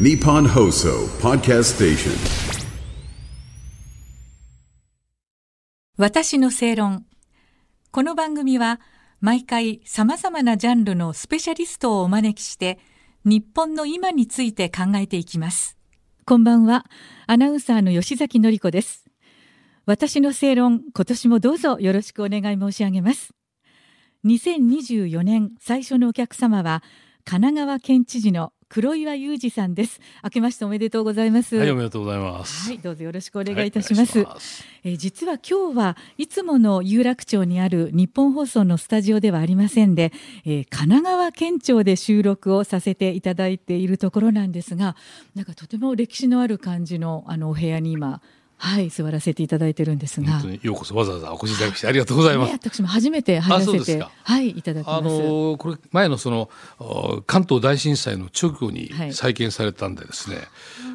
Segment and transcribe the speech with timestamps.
[0.00, 2.12] Nippon Hoso Podcast Station.
[5.98, 7.04] 私の正論。
[7.90, 8.80] この番組は
[9.20, 12.78] 毎回様々なジャンルのスペシャリストをお招きして
[13.26, 15.76] 日本の今について考えていきます。
[16.24, 16.86] こんばんは。
[17.26, 19.04] アナウンサーの吉崎のり子です。
[19.84, 23.34] 私の正論、今年もどうぞよろしくお願い申し上げます。
[24.24, 26.82] 2024年最初のお客様は
[27.24, 30.00] 神奈川県知事の黒岩祐二さんです。
[30.24, 31.56] 明けましておめでとうございます。
[31.56, 32.70] はい、おめでとうございます。
[32.70, 34.20] はい、どうぞよろしくお願いいたします。
[34.20, 40.10] はいお願いしますえー実は今日はいつもの有楽町にある日本放送のスタジオではありませんで、
[40.46, 44.96] えー神奈川県庁で収録をさせていただいているところなんですが
[45.34, 48.22] なんかとても歴史のある感じのあのお部屋に今
[48.62, 52.52] はい座らせていただいてるんですがようこそわざわざお越しいただきしてありがとうございます。
[52.52, 54.98] ね、私も初めて入らせてはいいただきます。
[54.98, 56.48] あのーこれ前のその
[56.78, 60.36] あ関東大震災の直後にはい再建されたんでですね、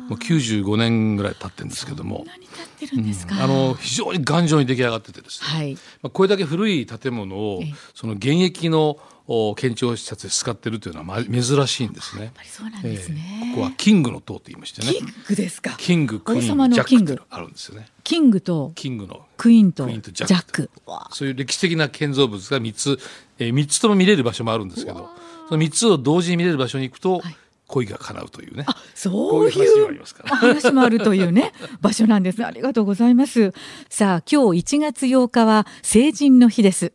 [0.10, 2.26] もう95年ぐらい経ってるんですけども。
[3.42, 5.74] あの非常に頑丈に出来上がっててですね、はい。
[6.02, 7.74] まあ、これだけ古い建物をええ。
[7.94, 12.26] その現役のお県庁施設で使ってるというのはま珍しいんですね。
[12.26, 12.44] やっぱ。
[12.44, 13.42] りそうなんですね。
[13.44, 13.56] ええ。
[13.56, 14.94] ここはキングの塔と言いましてね。
[14.94, 15.76] キングですか。
[15.78, 17.14] キングクイーンジャのキング。
[17.14, 17.88] ックあるんですよね。
[18.04, 20.70] キングとキングのクイーンとジャック。
[21.12, 23.00] そういう歴史的な建造物が3つ、
[23.40, 25.10] えー、3つとも見れる場所もあるんですけど
[25.50, 27.36] その3つを同時に見れる場所に行くと、はい
[27.68, 29.98] 恋が叶うというねあ、こそうういう
[30.30, 31.52] 話もあるというね、
[31.82, 32.46] 場所なんですね。
[32.46, 33.54] ありがとうございます。
[33.90, 36.94] さあ、今日1月8日は成人の日です。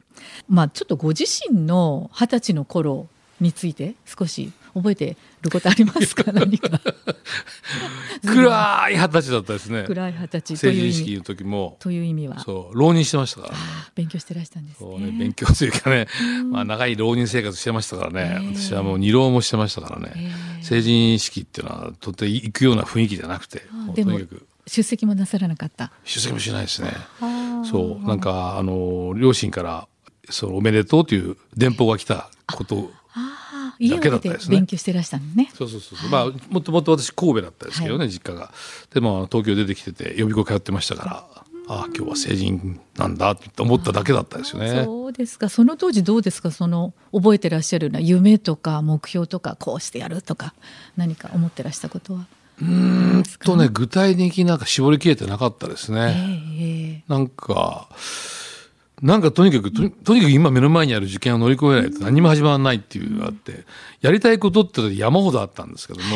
[0.48, 3.08] まあ、ちょっとご自身の二十歳の頃
[3.40, 6.30] について少し覚えてることありますか？
[6.32, 6.80] 何か。
[8.34, 9.84] 暗い二十歳だったですね。
[9.84, 10.54] 暗い二十歳。
[10.54, 10.72] と成。
[10.72, 11.76] 人式の時も。
[11.80, 12.28] という意味。
[12.28, 12.38] は。
[12.40, 13.52] そう浪人してましたから。
[13.54, 15.18] ねあ勉強してらしたんですそうねね。
[15.18, 16.06] 勉強というかね、
[16.50, 18.54] まあ、長い浪人生活してましたからね、ええ。
[18.54, 20.30] 私はもう二浪もしてましたからね、え
[20.60, 20.62] え。
[20.62, 23.62] 成人式っていうのはとって行くような雰囲気じゃなくて
[23.94, 24.46] とにかく。
[24.66, 25.92] 出席もなさらなかった。
[26.04, 26.92] 出席もしないですね。
[27.20, 29.88] あそうなんかあの両親から
[30.30, 32.90] そのおめでとうという電報が来たこと
[33.78, 35.50] 家を出て勉強してらしたのね。
[35.54, 38.52] そうそうそうそう、まあもともと私神戸だったですけどね、実家が。
[38.92, 41.26] でも東京出てきてて予備校通ってましたから
[41.68, 44.84] ああ今日は成人なんだって思っただけだったですよね。
[44.84, 45.48] そうですか。
[45.48, 46.50] その当時どうですか？
[46.50, 50.54] その覚えてらっしゃるような夢とか目標とかこうしてやるとか
[50.96, 52.26] 何か思ってらしたことは？
[52.60, 57.04] うーんとね具体的になんか絞りきれてなかったですえね、ええ。
[57.08, 57.88] なんか
[59.02, 63.64] なんかとにかくとにとにかく今目の前にある受験を乗り越えないと何も始まらないっていうのがあって、
[64.00, 66.06] やりたいことって山ほどあったんですけども、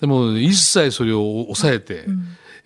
[0.00, 2.04] でも一切それを抑えて、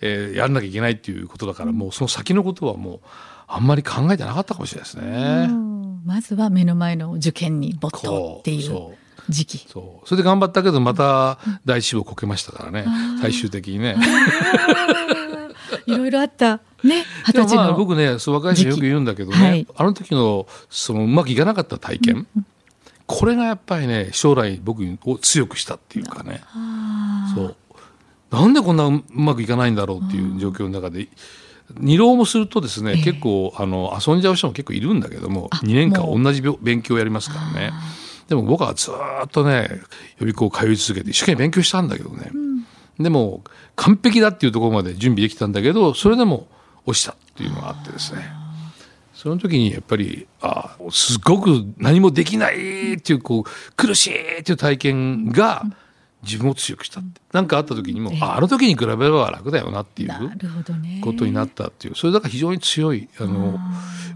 [0.00, 3.00] えーやらなきゃいけないっていうことだから、もうその先のことはもう
[3.46, 5.46] あんまり考えてなかったかもしれないですね。
[5.50, 6.02] うん。
[6.04, 8.96] まずは目の前の受験に没頭っていう
[9.28, 9.66] 時期。
[9.68, 10.08] そう。
[10.08, 12.84] それで頑張ったけどまた第一志望こけましたからね、
[13.22, 13.96] 最終的にね。
[15.86, 17.76] いろいろあったねでもまあの。
[17.76, 19.66] 僕ねそう若い人よく言うんだけどね、はい。
[19.76, 22.26] あの時のそのうまくいかなかった体験、
[23.06, 26.42] これがやっぱりね将来僕を強くしたっていうかね。
[26.44, 27.56] あそう。
[28.30, 31.08] なんでこんなうまくいかないんだろうっていう状況の中で
[31.78, 33.02] 二浪もするとですね、ええ。
[33.02, 37.72] 結構あの遊んじゃう人も結構いるんだけどもあ2年間同じ病勉強をやりますからね。
[38.28, 39.68] でも僕はずーっとね
[40.18, 42.30] 予備校通い続けて一生懸命勉強したんだけどね、
[42.98, 43.44] でも
[43.76, 46.46] 完璧だっていうところまで準備できたんだけどそれでも
[46.86, 48.22] 落ちたっていうのがあってですね。
[49.14, 55.64] その時にやっぱりあすごく何もできないっていうこう苦しいっていう体験が
[56.22, 57.20] 自分を強くしたって。
[57.32, 58.18] 何かあった時にも、ええ。
[58.20, 60.10] ああの時に比べれば楽だよなっていう。
[61.02, 61.94] ことになったっていう。
[61.94, 63.58] それだから非常に強いあの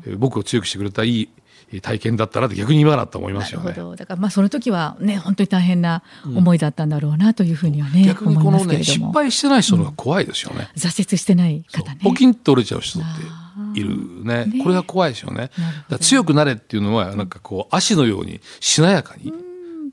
[0.05, 1.39] えー僕を強くしてくれたいいえー
[1.83, 3.71] 体験だったなって逆に今だと思いますよね。
[3.71, 3.97] なるほど。
[3.97, 9.05] だからまあその時はね本当に大変な思いだったんだろうなというふうにはね、逆にこのね失。
[9.13, 10.69] 敗してない人の方が怖いですよね。
[10.77, 12.01] 挫折してない方ね。
[12.03, 15.51] ポキンと折れちゃう人っあているねねこれが怖いですよね。
[16.01, 19.33] 強くなれっていうのはなんかこう足のようにしなやかに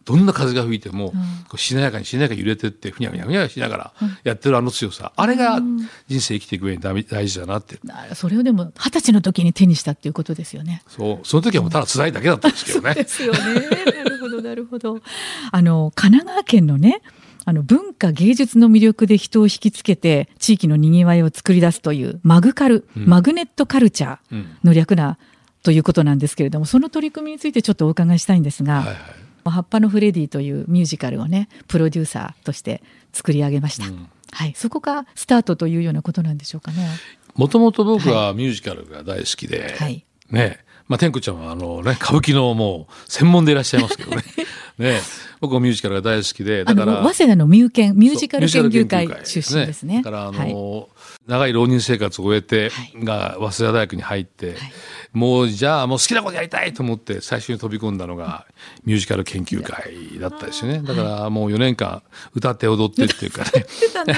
[0.05, 1.11] どんな風が吹いても
[1.49, 3.93] こうしなやかにしなやかに揺れてってふにゃふにゃふにゃしながら
[4.23, 5.59] やってるあの強さあれが
[6.07, 10.83] 人生生きていく上に大大事だなってなそれをでも二十歳の時に手にしたっていうことですよね。
[10.87, 12.93] そうその時はもうただ辛いだけだったんですけどね。
[12.93, 13.39] ですよね。
[13.39, 15.01] なるほど、なるほど。
[15.51, 17.01] あの、神奈川県のね、
[17.45, 25.17] あの、文化芸術の魅力で人を引きつけて、地域の賑わいを作り出すという、マグカル、マグネットカルチャーの略な、
[25.63, 28.95] ということなんですけれども、その取り組みについてちょっとお伺いしたいんですが、はいはい
[29.51, 32.81] 葉っぱのフレディというミュージカルをね、プロデューサーとして
[33.13, 33.85] 作り上げました。
[34.31, 36.87] はい、そこがスタートというようなことなんでしょうかね。
[37.35, 40.05] もともと僕はミュージカルが大好きで、はい。
[40.29, 40.59] ね。
[40.87, 44.23] まあ、天子ちゃんはあの、ね、歌舞伎のもう専門でいらっしゃいますけどね。
[44.77, 45.01] ね。
[45.41, 50.01] 僕もミュージカルが大好きでだから早稲田のミューケンミュージカル研究会出身ですね。
[50.03, 50.85] だからあの、はい
[51.27, 52.71] 長い浪人生活を終えて、
[53.03, 54.57] が早稲田大学に入って、はい、
[55.13, 58.45] もうじゃあもう好きなことやりたいと思って最初に飛び込んだのが
[58.83, 63.65] ミュージカル研究会だったですよねだからもう4年間歌って踊ってっていうかね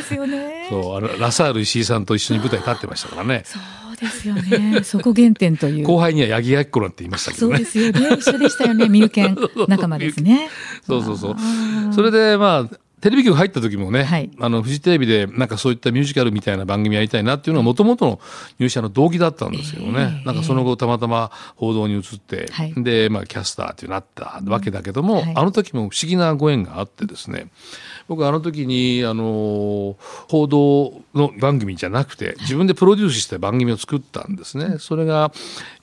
[0.70, 3.44] そうあのラサール石井さんと一緒に舞台立ってましたからね。
[3.46, 3.58] そ
[3.94, 4.84] うですよね。
[4.84, 5.86] そこ原点という。
[5.86, 7.58] 後輩には八木亜希子なんて言いましたけどね。
[7.58, 8.16] そうですよね。
[8.18, 8.90] 一緒でしたよね。
[8.90, 9.38] ミューケン
[9.68, 10.50] 仲間ですね。
[10.86, 11.36] そうそうそう。
[11.94, 18.20] それでまあテレビ局入った時もね、はい、あの、フジテレビでなんかそういったミュージカルみたいな番組やりたいなっていうのはもともとの
[18.58, 27.50] 入社の動機だったんですけどね、えー、なんかその後たまたま報道に移って、はい、で、まあキャスターってなったわけだけども、はい、あの時も不思議なご縁があってですね、
[28.08, 29.98] 僕あの時に、あの、
[30.30, 34.78] 報道の番組じゃなくて、自分でプロデュースした番組を作ったんですね。
[34.80, 35.32] それが、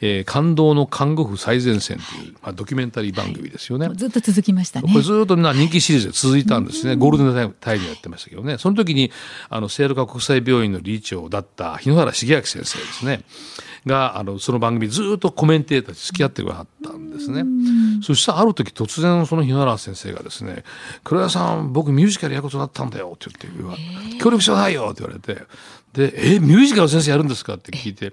[0.01, 3.91] えー、感動の看護婦最前線という、まあ、ドキュメンタリー番組ですよね。
[3.95, 4.91] ずっと続きましたね。
[4.91, 6.97] これずっとな人気シリーズで続いたんですね。
[7.05, 8.57] ゴールデンタイムタイでやってましたけどね。
[8.57, 9.11] その時に、
[9.51, 13.23] あの、聖路加国際病院の理事長だった日野原茂明先生ですね。
[13.85, 17.45] が、あの、その番組ずっとコメンテーターと付き合ってくださったんですね。
[18.03, 20.65] そしたらある時突然その日野原先生がですね、
[21.05, 23.77] 黒谷さん、僕ミュージカルやることになったんだよって言っ
[24.15, 25.43] て、協力してくださいよって言われて、
[25.93, 27.55] で、え、ミュージカル先生やるんですか？
[27.55, 28.13] って聞いて、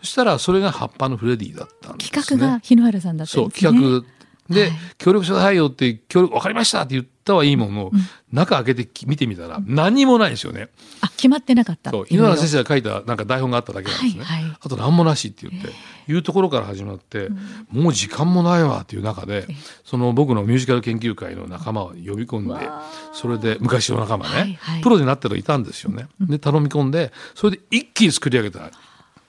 [0.00, 3.70] そしたらそれが葉っぱのフレディだったんです、ね、企画が日野原さんだったんですね。
[3.70, 4.13] そう、企画
[4.48, 8.00] で、はい、協力してくださいよって、協力、わかりましたって言ったはいいものの、うん、
[8.32, 10.68] 中開けて見てみたら、何もないですよね。
[11.00, 11.90] あ、決まってなかった。
[11.90, 14.24] そう、井原先生が書いたなんか台本があっただけなんですね。
[14.24, 15.70] はいはい、あと何もなしって言って、
[16.12, 17.30] いうところから始まって、
[17.70, 19.46] もう時間もないわっていう中で、
[19.84, 22.68] その僕のミュージカル研究会の仲間を呼び込んで、
[23.14, 26.06] それで昔の仲間ね、はいはい、プロになってるいたんですよね。
[26.20, 28.70] で、頼み込んで、それで一気に作り上げた。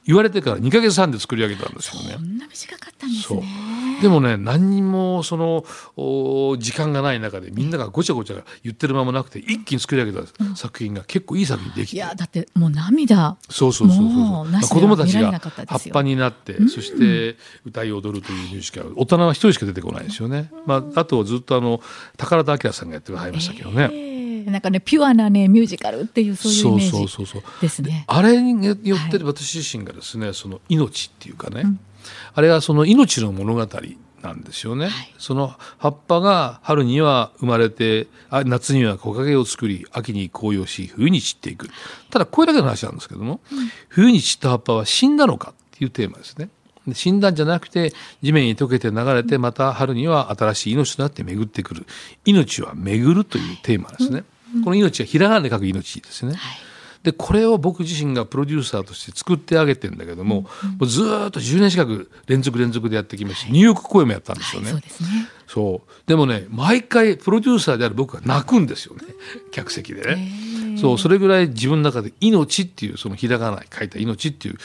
[0.05, 2.13] 言われてから2か月半で作り上げたんですよね。
[2.13, 3.43] そんな短かったんですね。
[4.01, 5.63] でもね何にもその
[6.59, 13.37] 時間がない中でみんながごちゃごちゃ言ってる間もなくて一気に作り上げた作品が結構いい作品できて、いやだってもう涙。
[13.49, 14.61] そうそうそうそう。
[14.69, 21.81] 子供たちが葉っぱになって、そして歌い踊るというミュージカル大人は一人しか出てこないですよね、まあ、あとずっとあの
[22.17, 23.89] 宝田明さんがやってくださいましたけどね。
[23.91, 24.04] えー
[24.45, 28.05] なんかねピュアなねミュージカルっていうそういうイメージですね。
[28.07, 28.77] あれによっ
[29.09, 31.79] て私自身がですね、その命っていうかね、うん、
[32.33, 33.67] あれはその命の物語
[34.21, 38.07] なんですよね、はい、その葉っぱが春には生まれて
[38.45, 41.69] 夏には木陰を作り秋に紅葉し冬に散っていく。
[42.09, 46.49] ただこれだけの話なんですけども、うん、冬に散った葉っぱは死んだのかっていうテーマですね。
[46.93, 51.87] 死んだんじゃなくて地面に溶けて流れてまた春には新しい命となって巡ってくる。
[52.25, 54.25] 命は巡るというテーマですね、うん、
[54.63, 56.65] この命はひらがなで書く命ですね、はい。
[57.03, 64.73] でこれを僕自身がプロデューサーとして作ってあげてんだけどもうん、もうずっと10年近く連続連続でやってきました、はい、ニューヨーク公演もやったんですよね。
[64.73, 64.83] はい、
[65.45, 69.03] そうでもね毎回プロデューサーである僕は泣くんですよね。
[69.51, 70.55] 客席でね。
[70.77, 74.57] そうそれぐらい自分の中で命っていうそのひらがなに書いた命っていう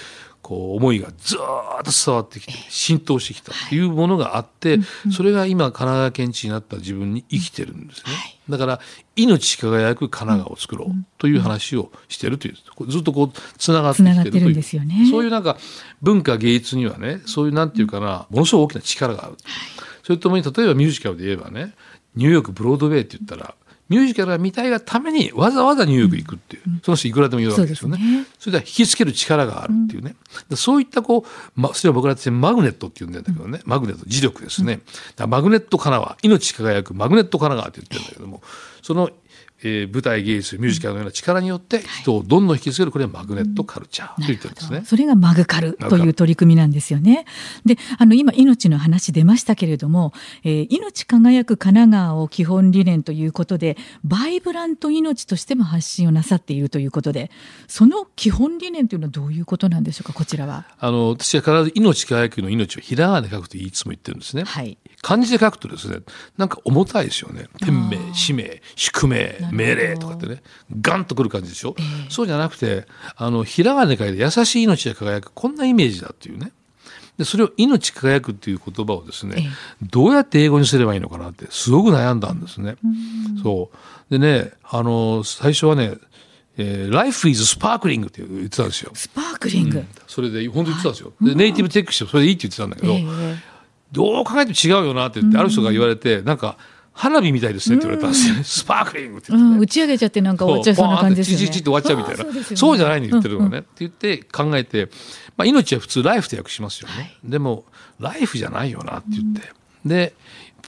[0.42, 4.78] こう思いがずっと伝わってきて浸透してきたというものがあって、
[5.14, 8.12] それが今神奈川県知になった自分に生きてるんですね。
[8.48, 8.80] だから
[9.16, 10.88] 命輝く神奈川を作ろう
[11.18, 15.56] という話をしてるというずっとこうつながってきてるという、ね、そういうなんか
[16.02, 19.36] 文化芸術にはねそういうなんていうかなものすごく大きな力がある。
[20.02, 21.74] それともに例えばミュージカルで言えばね
[22.16, 23.54] ニューヨークブロードウェイって言ったら
[23.90, 27.98] ミュージカルが見たいがためにわざわざニューヨーク行くっていう、うん、その人いくらでも言うわけですよね。
[28.38, 30.14] そそれでは引きつける力があるっていうね。
[30.48, 34.80] うん、そういったこう、ま、それは僕らってマグネットって言うんだけどね、マグネット、磁力ですね。
[35.26, 38.42] マグネット神奈川、命輝くマグネット神奈川って言ってるんだけども、
[38.80, 39.10] その
[39.62, 44.82] えー、舞台芸術ミュージカルのような力によって人をどんどん引きつけるこれはマグネットカルチャーと言ってるんですね。
[44.84, 47.24] それがマグカルという取り組みなんですよね。
[47.64, 50.12] であの今命の話出ましたけれども、
[50.44, 57.30] えー、命輝く神奈川を基本理念ということでバイブラント命としても発信をなさっているということで
[57.68, 60.66] その基本理念というのはどういうことなんでしょうかこちらは？
[60.78, 64.44] あの私は必ず命輝くの命をひらがなで書くといつも言ってるんですね。
[64.44, 65.98] はい、漢字で書くとですね
[66.36, 67.46] なんか重たいですよね。
[67.58, 70.42] 天命使命宿命命令とかってね
[70.80, 76.52] ガンとくる感じでしょ、えー、そうじゃなくてあのひらがなで書いて優しい命が輝くこんなイメージだっていうね。
[77.18, 82.76] でそれを命輝くっていう言葉をですね、えー、どうやって英語にすればいいのかなってすごく悩んだんですね。
[83.38, 83.70] うそ
[84.08, 84.18] う。
[84.18, 85.98] でねあの最初はね
[86.56, 88.90] えー、Life is sparkling って言ってたんですよ。
[88.94, 91.12] スパークリング、うん、それで本当に言ってたんですよ。
[91.22, 93.36] でネイティブテックしてそれでいいって言ってたんだけど、えー、
[93.92, 96.58] どう考えても違うよなって言って、ある人が言われて、なんか
[97.00, 98.44] 花火みたいですねって言われたんですよね。
[98.44, 99.42] スパークリングってって、ね。
[99.42, 101.46] ん、打ち上げちゃってなんか終わっちゃいそうな感じですよね。
[101.46, 102.24] チチチって終わっちゃうみたいな。
[102.24, 104.90] そうそうじゃないの言ってるのね、って言って考えて、
[105.38, 107.16] まあ、命は普通ライフと訳しますよね。
[107.24, 107.64] でも、
[107.98, 109.50] ライフじゃないよなって言って。
[109.86, 110.14] で、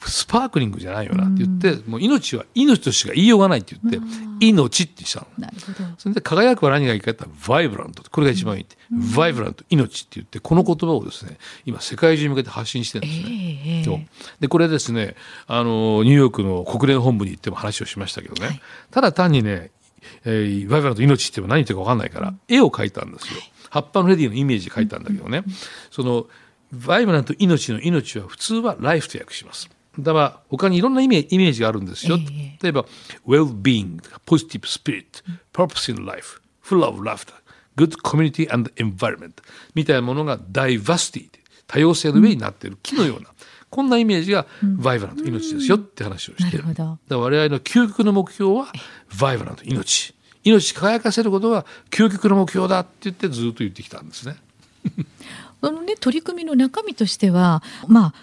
[0.09, 3.41] スパークリングじゃないよなって言って、もう命は命としか言いよう。
[3.41, 4.01] がないって言って、
[4.41, 5.27] 命ってしたの。
[5.39, 5.89] なるほど。
[5.99, 8.03] それで輝くは何がいいかって言ったら、バイブラント。
[8.11, 8.77] これが一番いいって。
[9.17, 13.31] バイブラント、命って言って、この言葉をですね、今世界中に向けて発信してるんですね。
[13.65, 13.85] ええ。
[13.85, 14.01] そう。
[14.41, 15.15] でこれですね
[15.47, 19.71] あのニューヨークの国連本部に行っても話をしましたけどね、ただ単にね、
[20.25, 23.41] えーバイブラント命って何言ってるか分かんないから、絵を描いたんですよ。
[23.71, 25.45] 葉っぱのレディのイメージ描いたんだけどね、
[25.91, 26.27] その
[26.73, 29.71] バイブラント命の命は普通はライフと訳します。
[29.99, 32.87] だから他にいろんなイメージがあるんですよ、え例えば
[33.27, 37.35] well-being とか positive spirit purpose in life full of laughter
[37.77, 39.33] good community and environment
[39.75, 41.29] みたいなものが diversity
[41.67, 43.29] 多様性の上になっている木のような、
[43.71, 46.65] こんなイメージがバイブラント命ですよって話をしてる。
[46.67, 48.73] だから我々の究極の目標は
[49.21, 50.15] バイブラント命。
[50.45, 54.37] 命輝かせることが究極の目標だって言ってずっと言ってきたんですね。
[55.63, 58.15] あのね、取り組みの中身としては、まあ、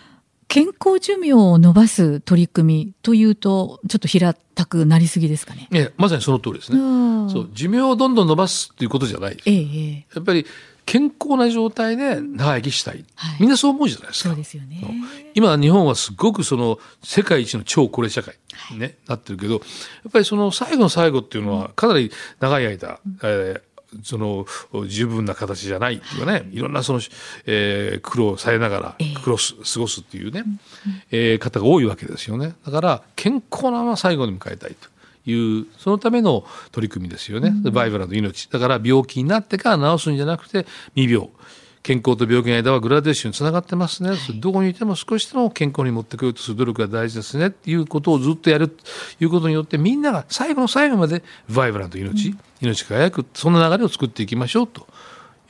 [0.49, 5.69] 健康寿命を伸ばす取り組みというと、ちょっと平たくなりすぎですかね。
[5.71, 6.79] ええまさにその通りですね。
[6.79, 9.49] うんそう寿命をどんどん伸ばすっていうことじゃないです。
[9.49, 10.45] ええええやっぱり
[10.89, 13.05] 健康な状態で長生きしたい。
[13.13, 13.37] はい。
[13.41, 14.35] みんなそう思うじゃないですか。
[14.43, 14.81] すよね。
[15.35, 18.35] 今日本はすごくその世界一の超高齢社会
[18.75, 23.69] ね、なってるけどやっぱりその最後の最後っていうのはかなり長い間、えー
[24.03, 24.45] その
[24.87, 26.99] 十分な形じゃないっていうかね、い、ろんなその、
[27.47, 29.13] えー苦労されながらええ。
[29.23, 30.43] 苦労す過ごすっていうね、
[31.11, 32.53] えー方が多いわけですよね。
[32.65, 34.89] だから健康なまま最後に迎えたいと。
[35.29, 38.47] いうそのための取り組みですよね、バイブラント命。
[38.47, 41.29] だから病気になってから治すんじゃなくて未病。
[41.81, 48.83] 健康と病気の間はグラデーションにつながってますね、それどこにいても少しでも健康に持ってくるとする努力が大事ですねっていうことをずっとやると
[49.21, 54.87] いうことによってみんなが最後の最後までバイブラント命、命輝くそんな流れを作っていきましょうと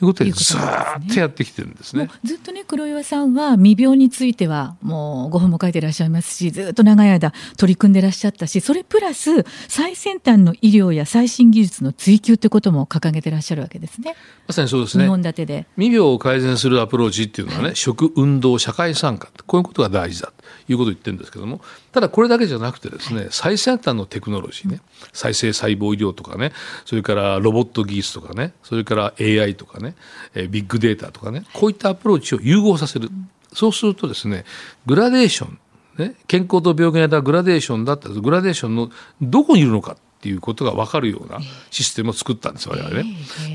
[0.02, 2.10] いうことでずっとやってきてるんですね。
[2.24, 14.16] ずっとね黒岩さんは未病についてはもうご本も書いてらっしゃいますしずっと長い間取り組んでらっしゃったしそれプラス最先端の医療や最新技術の追求ってことも掲げてらっしゃるわけですね
[14.48, 15.66] まさにそうです2ね本立てで。
[15.76, 24.82] 未病を改善するアプローチっていうのはね、食運動社会参加こういうことが大事だということを言ってるんですけどもただこれだけじゃなくてですね最先端のテクノロジーね
[25.14, 26.52] 再生細胞医療とかね
[26.86, 29.96] それからロボット技術とかねそれから AI とかね
[30.36, 33.10] えービッグデータとかねこういったアプローチを融合させる
[33.54, 34.46] そうするとですね
[34.86, 35.60] グラデーション
[36.00, 38.90] ね、健康と病気の間はグラデーションだったらグラデーションの
[39.22, 41.40] どこにいるのかっていうことが分かるような
[41.72, 43.06] システムを作ったんです我々ね。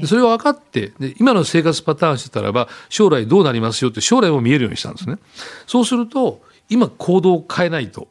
[0.00, 5.16] でそれが分かってで今の生活パターンしてたらば将来どうなりますよって将来も見えるようにしたんですね。
[5.66, 8.08] そうすると今行動を変えないと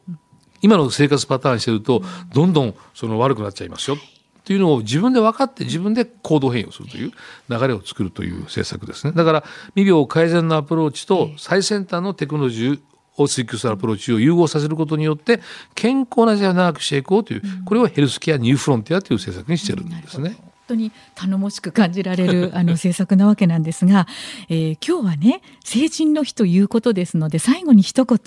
[0.62, 3.98] 今の生活パターンしてるとどんどんその悪くなっちゃいますよっ
[4.44, 7.12] ていうのを自分で分かって自分で行動変容するという
[7.48, 9.12] 流れを作るという政策ですね。
[9.14, 9.44] だから
[9.74, 12.80] 未病改善のアプローチと最先端のテクノロジー
[13.16, 15.40] を追求するアプローチを融合させることによって
[15.74, 20.36] 健康な時代を長くしていこうという、これをヘルスケアニューフロンティアという政策にしてるんですね。
[20.36, 24.06] 本当に頼もしく感じられる あの政策なわけなんですが、
[24.48, 28.18] えー今日はね成人の日ということですので最後に一言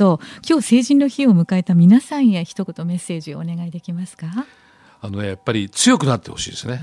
[0.48, 4.28] 今日成人の日を迎えた皆さんへ一言メッセージをお願いできますか？
[5.02, 6.82] あのねやっぱり強くなってほしいですね。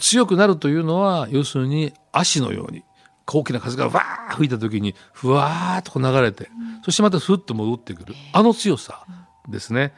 [0.00, 2.82] 強くなるというのは要するに足のように
[3.26, 6.50] 大きな風がわー吹いた時にふわーっと流れて、
[6.84, 9.04] そしてまたふっと戻ってくるあの強さ
[9.48, 9.92] ですね。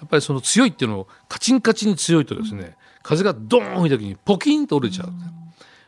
[0.00, 2.76] やっぱりその強いっていうのをカチンカチンに強いとですね
[3.08, 5.12] 風がドーン吹いた時にポキンと折れちゃう。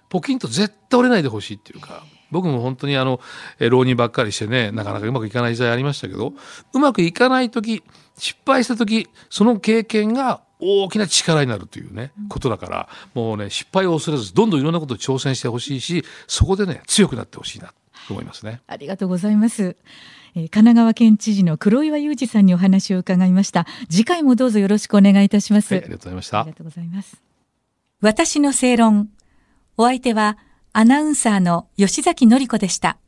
[0.08, 3.20] ポキンと絶対折れないでほしいっていうか僕も本当にあの
[3.58, 6.32] えー浪人ばっかりしてねなかなかうまくいかない時代ありましたけど
[6.72, 7.84] うまくいかない時
[8.16, 17.72] 失敗した時その経験が大きな力になるというね、ことだからもうね失敗を恐れずどんどんいろんなことに挑戦してほしいしそこでね強くなってほしいな
[18.06, 18.60] と思いますね。
[18.66, 19.76] ありがとうございます。
[20.34, 23.66] えー神奈川県知事の黒岩祐二さんにお話を伺いました。
[23.88, 25.74] 次回もどうぞよろしくお願いいたします。
[25.74, 26.56] はい、ありがとうございましたありが。
[26.56, 27.22] とうございます。
[28.00, 29.10] 私の正論。
[29.76, 30.38] お相手は
[30.72, 32.98] アナウンサーの吉崎のり子でした。